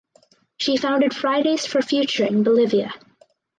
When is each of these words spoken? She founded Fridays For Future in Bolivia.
She 0.57 0.77
founded 0.77 1.13
Fridays 1.15 1.67
For 1.67 1.79
Future 1.83 2.25
in 2.25 2.41
Bolivia. 2.41 2.91